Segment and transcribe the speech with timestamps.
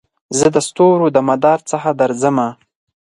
[0.37, 2.47] زه دستورو دمدار څخه درځمه